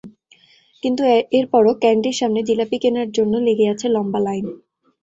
কিন্তু 0.83 1.01
এরপরও 1.37 1.73
ক্যান্ডির 1.81 2.19
সামনে 2.19 2.41
জিলাপি 2.47 2.77
কেনার 2.83 3.09
জন্য 3.17 3.33
লেগে 3.47 3.65
আছে 3.73 3.87
লম্বা 3.89 4.19
লাইন। 4.19 4.45